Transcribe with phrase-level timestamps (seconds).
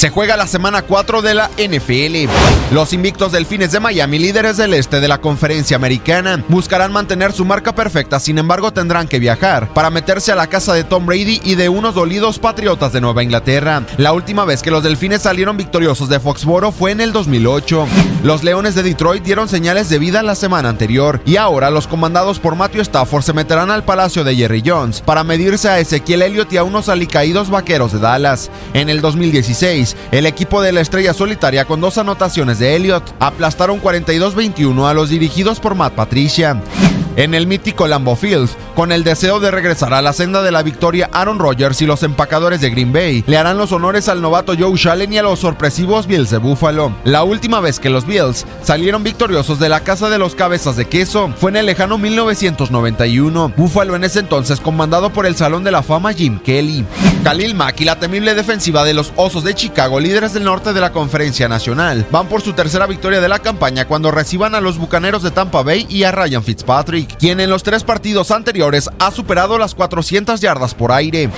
[0.00, 2.30] Se juega la semana 4 de la NFL.
[2.72, 7.44] Los invictos delfines de Miami, líderes del este de la conferencia americana, buscarán mantener su
[7.44, 11.42] marca perfecta, sin embargo tendrán que viajar para meterse a la casa de Tom Brady
[11.44, 13.82] y de unos dolidos patriotas de Nueva Inglaterra.
[13.98, 17.86] La última vez que los delfines salieron victoriosos de Foxboro fue en el 2008.
[18.22, 22.38] Los leones de Detroit dieron señales de vida la semana anterior y ahora los comandados
[22.38, 26.50] por Matthew Stafford se meterán al palacio de Jerry Jones para medirse a Ezequiel Elliott
[26.54, 28.50] y a unos alicaídos vaqueros de Dallas.
[28.72, 33.80] En el 2016, el equipo de la estrella solitaria con dos anotaciones de Elliott aplastaron
[33.80, 36.60] 42-21 a los dirigidos por Matt Patricia.
[37.16, 40.62] En el mítico Lambeau Field, con el deseo de regresar a la senda de la
[40.62, 44.54] victoria, Aaron Rodgers y los empacadores de Green Bay le harán los honores al novato
[44.58, 46.94] Joe Shallen y a los sorpresivos Bills de Buffalo.
[47.04, 50.86] La última vez que los Bills salieron victoriosos de la casa de los cabezas de
[50.86, 53.52] queso fue en el lejano 1991.
[53.56, 56.84] Buffalo en ese entonces comandado por el Salón de la Fama Jim Kelly.
[57.24, 60.80] Khalil Mack y la temible defensiva de los Osos de Chicago, líderes del norte de
[60.80, 64.78] la Conferencia Nacional, van por su tercera victoria de la campaña cuando reciban a los
[64.78, 69.10] Bucaneros de Tampa Bay y a Ryan Fitzpatrick, quien en los tres partidos anteriores ha
[69.10, 71.30] superado las 400 yardas por aire.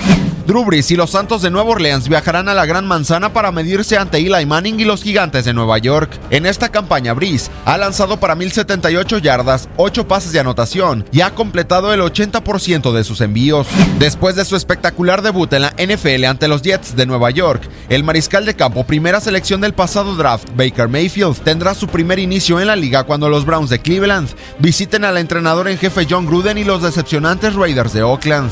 [0.45, 4.17] Drew y los Santos de Nueva Orleans viajarán a la Gran Manzana para medirse ante
[4.17, 6.19] Eli Manning y los Gigantes de Nueva York.
[6.31, 11.33] En esta campaña, Brees ha lanzado para 1078 yardas, 8 pases de anotación y ha
[11.33, 13.67] completado el 80% de sus envíos.
[13.99, 18.03] Después de su espectacular debut en la NFL ante los Jets de Nueva York, el
[18.03, 22.67] mariscal de campo, primera selección del pasado draft, Baker Mayfield, tendrá su primer inicio en
[22.67, 24.29] la liga cuando los Browns de Cleveland
[24.59, 28.51] visiten al entrenador en jefe John Gruden y los decepcionantes Raiders de Oakland.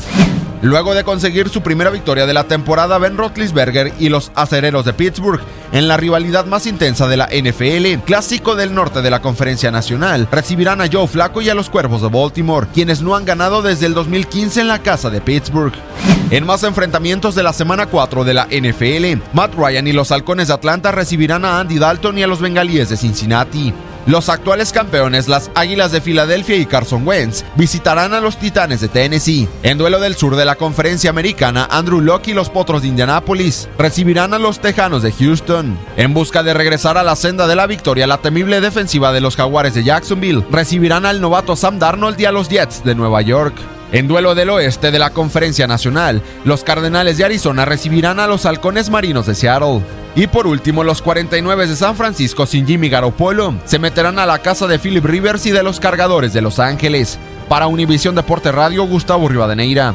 [0.62, 4.92] Luego de conseguir su primera victoria de la temporada, Ben Roethlisberger y los acereros de
[4.92, 5.40] Pittsburgh
[5.72, 10.28] en la rivalidad más intensa de la NFL, clásico del norte de la Conferencia Nacional,
[10.30, 13.86] recibirán a Joe Flaco y a los Cuervos de Baltimore, quienes no han ganado desde
[13.86, 15.74] el 2015 en la casa de Pittsburgh.
[16.30, 20.46] En más enfrentamientos de la semana 4 de la NFL, Matt Ryan y los Halcones
[20.46, 23.74] de Atlanta recibirán a Andy Dalton y a los Bengalíes de Cincinnati.
[24.06, 28.88] Los actuales campeones, las Águilas de Filadelfia y Carson Wentz, visitarán a los Titanes de
[28.88, 29.48] Tennessee.
[29.62, 33.68] En duelo del sur de la conferencia americana, Andrew Locke y los Potros de Indianápolis
[33.78, 35.78] recibirán a los Tejanos de Houston.
[35.96, 39.36] En busca de regresar a la senda de la victoria, la temible defensiva de los
[39.36, 43.54] Jaguares de Jacksonville recibirán al novato Sam Darnold y a los Jets de Nueva York.
[43.92, 48.46] En duelo del oeste de la Conferencia Nacional, los Cardenales de Arizona recibirán a los
[48.46, 49.82] Halcones Marinos de Seattle.
[50.16, 54.38] Y por último, los 49 de San Francisco sin Jimmy Garoppolo se meterán a la
[54.38, 57.18] casa de Philip Rivers y de los Cargadores de Los Ángeles.
[57.50, 59.94] Para Univisión Deporte Radio, Gustavo Rivadeneira.